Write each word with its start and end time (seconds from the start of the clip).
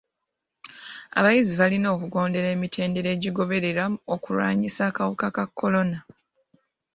Abayizi 1.17 1.53
balina 1.61 1.87
okugondera 1.95 2.47
emitendera 2.55 3.09
egigobererwa 3.15 3.85
okulwanyisa 4.13 4.81
akawuka 4.89 5.27
ka 5.35 5.45
kolona. 5.57 5.99